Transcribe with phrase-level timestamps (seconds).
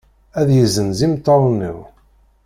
[0.39, 1.77] Ad yezzenz imeṭṭawen-iw.